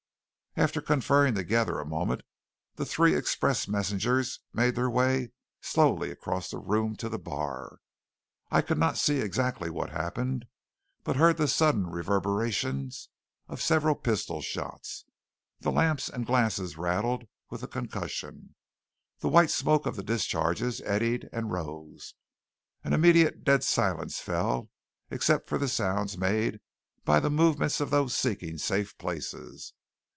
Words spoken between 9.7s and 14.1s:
happened, but heard the sudden reverberations of several